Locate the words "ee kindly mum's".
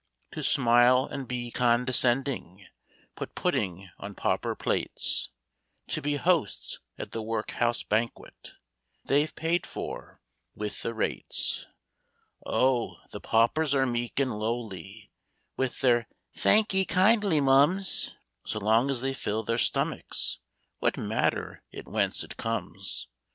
16.73-18.15